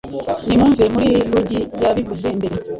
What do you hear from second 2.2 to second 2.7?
mbere